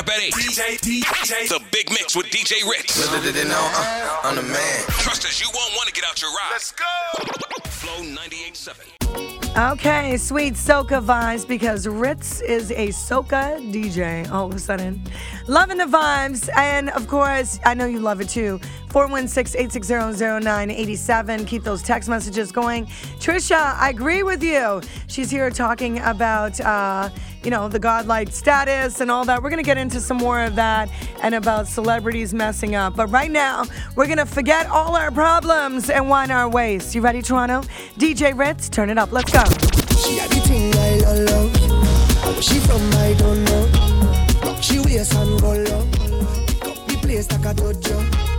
[0.00, 0.32] up at 8.
[0.32, 1.48] DJ, DJ.
[1.48, 3.06] The Big Mix with DJ Ritz.
[3.06, 4.84] Uh, I'm the man.
[4.88, 6.48] Trust us, you won't want to get out your ride.
[6.52, 6.86] Let's go.
[7.68, 9.72] Flow 98.7.
[9.72, 15.02] Okay, sweet soca vibes because Ritz is a soca DJ all of a sudden.
[15.48, 18.58] Loving the vibes, and of course, I know you love it too.
[18.88, 21.44] 416 860 0987.
[21.44, 22.86] Keep those text messages going.
[23.18, 24.80] Trisha, I agree with you.
[25.08, 26.58] She's here talking about.
[26.58, 27.10] Uh,
[27.44, 29.42] you know, the godlike status and all that.
[29.42, 30.90] We're going to get into some more of that
[31.22, 32.96] and about celebrities messing up.
[32.96, 33.64] But right now,
[33.96, 36.94] we're going to forget all our problems and wine our ways.
[36.94, 37.62] You ready, Toronto?
[37.98, 39.12] DJ Ritz, turn it up.
[39.12, 39.44] Let's go.
[39.96, 42.42] She had the thing I love.
[42.42, 43.90] She from, I don't know.
[44.60, 44.90] She and.
[46.46, 48.29] Pick up the place like a dojo.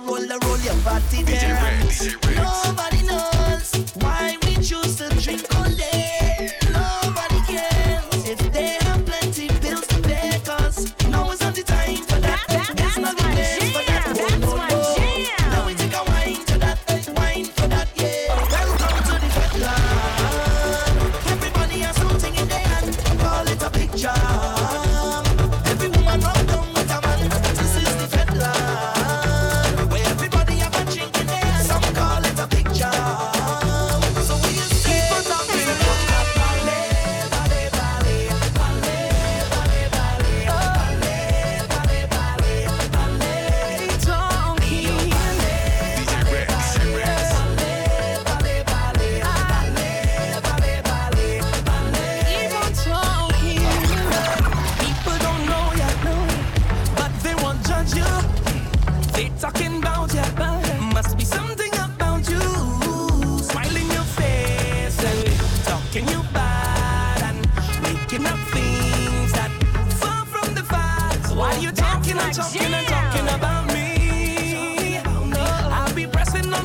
[0.00, 2.23] roll, roll, roll your body there.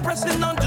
[0.09, 0.58] pressing on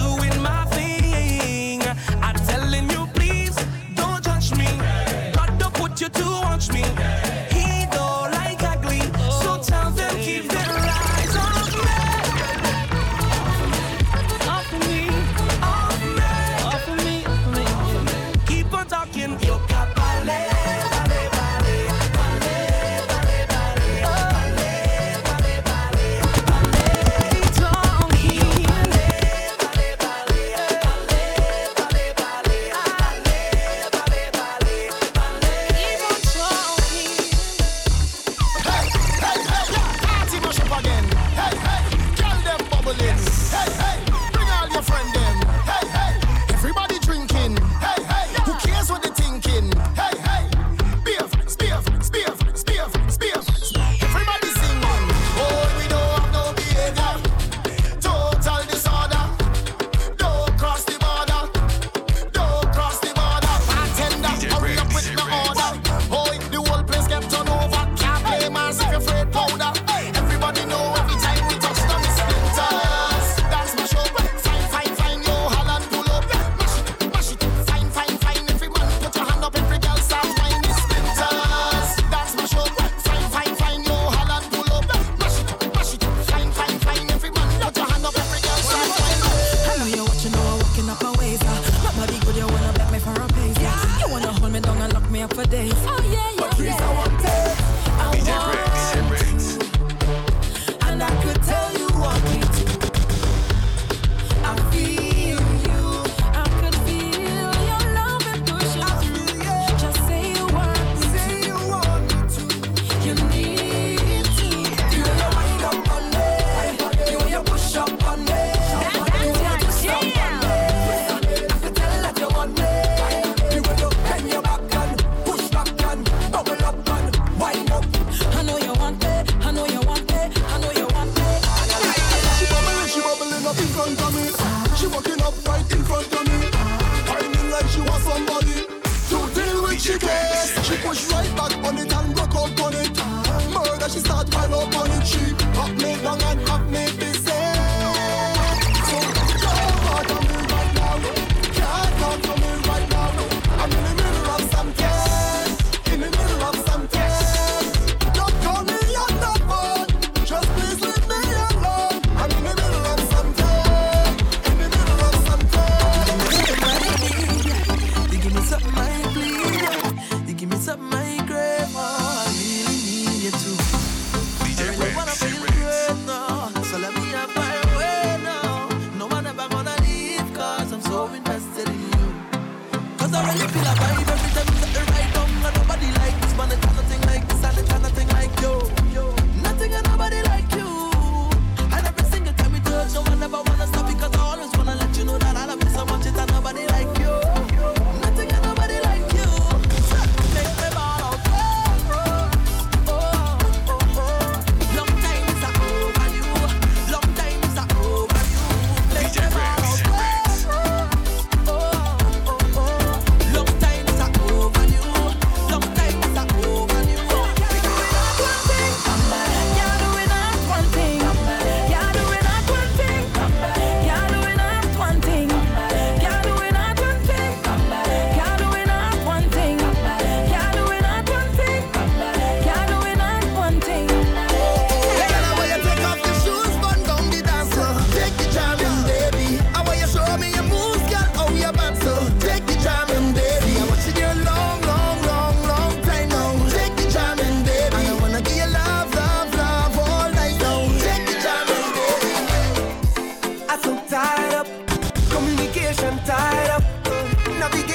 [183.12, 185.28] Cause I really feel a vibe every time you set the right down.
[185.44, 186.50] And nobody like this, man.
[186.50, 188.81] It's nothing like this, and it's nothing like you.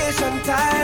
[0.07, 0.76] vacation time.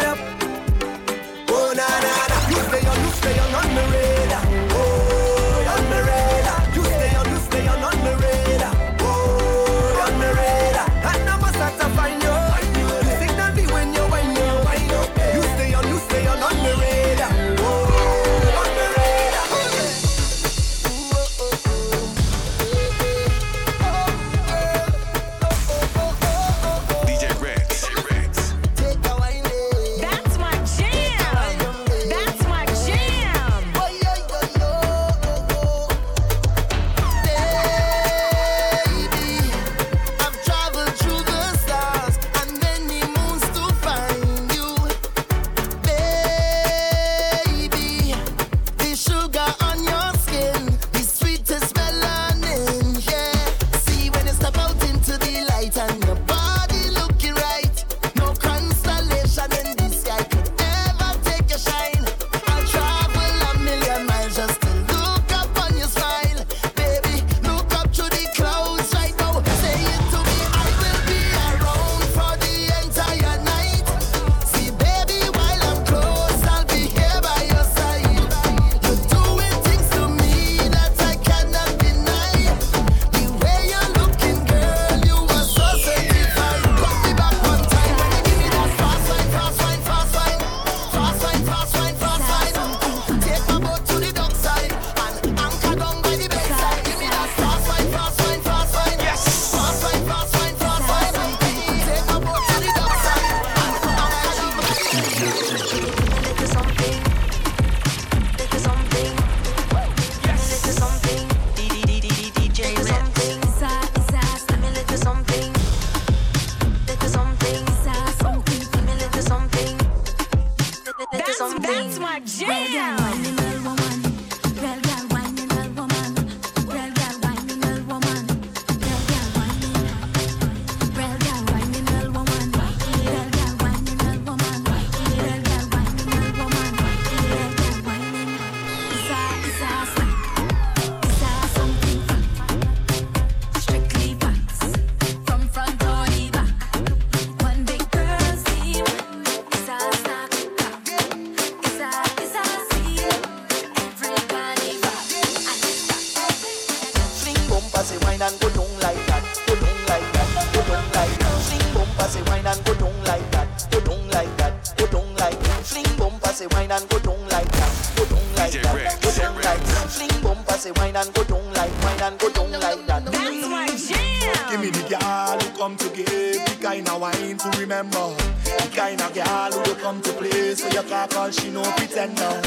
[181.13, 182.41] cause she no pretender.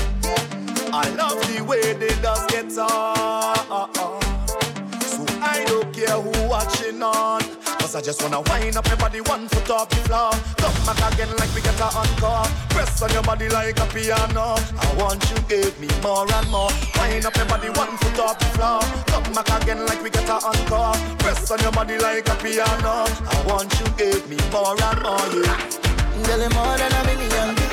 [0.93, 3.95] I love the way they just get on.
[5.01, 7.43] So I don't care who watching on.
[7.79, 10.33] Cause I just wanna wind up everybody one foot off the floor.
[10.59, 12.47] Come back again like we get a encore.
[12.71, 14.59] Press on your body like a piano.
[14.59, 16.71] I want you give me more and more.
[16.99, 18.81] Wind up everybody one foot off the floor.
[19.07, 20.95] Come back again like we get a encore.
[21.23, 23.07] Press on your body like a piano.
[23.07, 25.29] I want you give me more and more.
[25.39, 25.87] Yeah.
[26.27, 27.66] Girl, more than a million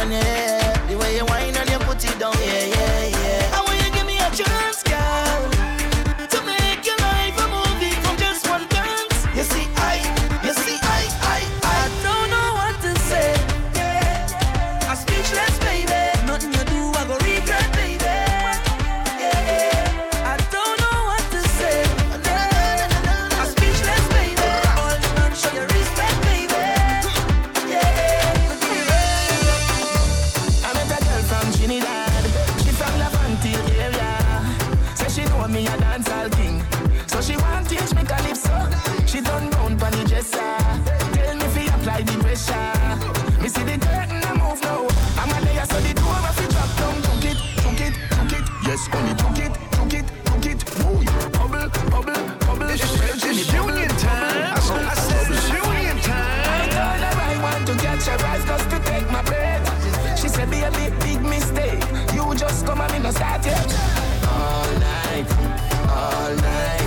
[0.00, 2.77] on your head, the way you whine and you put it down, yeah, yeah.
[48.68, 50.60] Yes, only took it, took it, took it.
[50.76, 52.68] Boy, bubble, bubble, bubble.
[52.68, 54.52] It's, it's, it's union time.
[54.52, 56.44] I, I said it's union time.
[56.52, 60.20] I told want to catch a rise just to take my breath.
[60.20, 61.82] She said, be a big, big mistake.
[62.12, 63.72] You just come and me no start yet.
[64.28, 65.26] All night,
[65.88, 66.77] all night.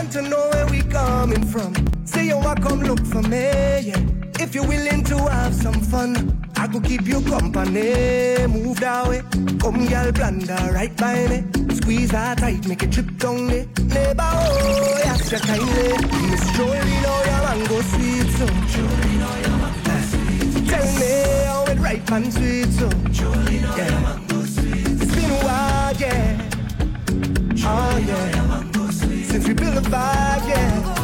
[0.00, 1.74] Want to know where we coming from?
[2.06, 3.44] Say you want come look for me,
[3.88, 4.00] yeah.
[4.38, 6.10] If you're willing to have some fun,
[6.56, 8.46] I could keep you company.
[8.46, 9.20] Move that way,
[9.60, 11.44] come girl, blunder right by me.
[11.74, 13.68] Squeeze her tight, make it trip down me.
[13.94, 15.88] Neighbor, oh, yes, you kindly.
[16.30, 18.46] Miss Jolene, oh, your mango sweet, so.
[19.92, 20.04] Eh,
[20.70, 21.12] Tell me
[21.44, 22.88] how it ripe and sweet, so.
[23.76, 24.18] Yeah.
[24.32, 26.48] It's been a while, yeah.
[27.62, 28.69] Oh, yeah.
[29.30, 30.99] Since we built a vibe, yeah.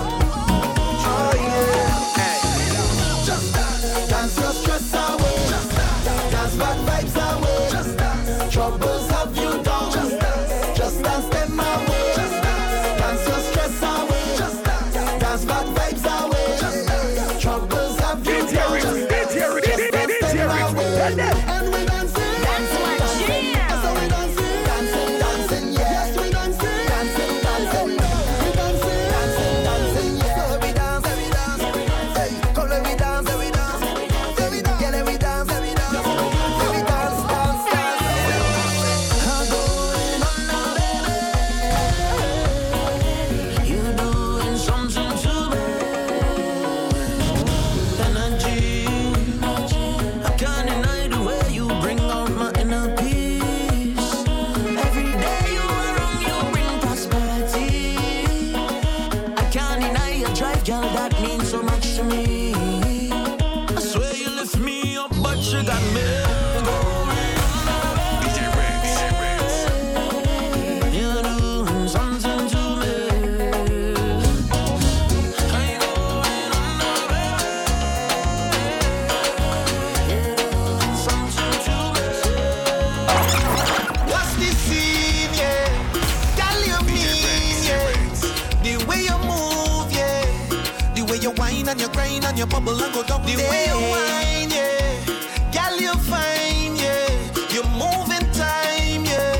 [91.66, 93.22] Whine and you grind and you bubble and go down.
[93.22, 95.05] The way you whine, yeah.
[95.52, 97.09] Girl, you fine, yeah.
[97.50, 99.35] You move in time, yeah.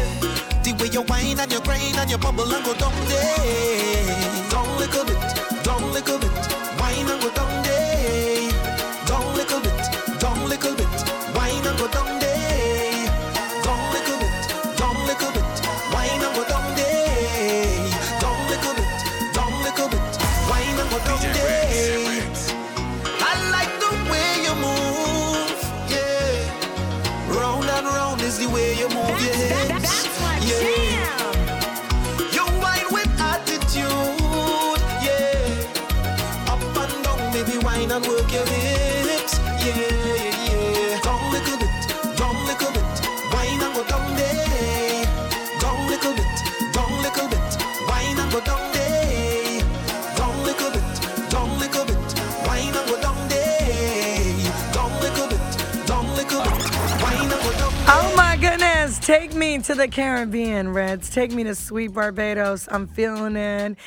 [0.63, 4.51] The way you whine and you grind and you bubble and go down there.
[4.51, 5.21] Down little bit,
[5.63, 6.36] down little bit,
[28.27, 30.07] is the way you move your hips,
[30.43, 31.07] yeah.
[32.35, 36.51] You whine with attitude, yeah.
[36.53, 38.33] Up and down, baby, whine and work
[59.57, 61.09] me to the Caribbean, Reds.
[61.09, 62.69] Take me to sweet Barbados.
[62.71, 63.79] I'm feeling it.